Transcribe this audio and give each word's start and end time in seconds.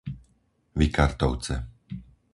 Vikartovce 0.79 1.55